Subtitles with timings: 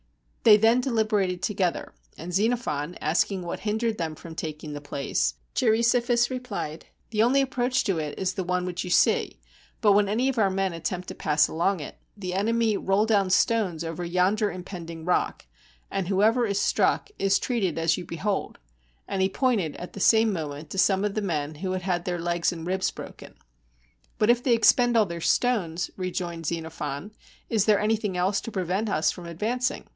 [0.43, 6.31] They then dehberated together, and Xenophon asking what hindered them from taking the place, Cheirisophus
[6.31, 9.37] replied, "The only approach to it is the one which you see;
[9.81, 13.29] but when any of our men attempt to pass along it, the enemy roll down
[13.29, 15.45] stones over yonder impending rock,
[15.91, 18.57] and whoever is struck, is treated as you behold";
[19.07, 22.05] and he pointed, at the same moment, to some of the men who had had
[22.05, 23.35] their legs and ribs broken.
[24.17, 27.11] "But if they expend all their stones," rejoined Xenophon,
[27.47, 29.87] "is there anything else to prevent us from advancing?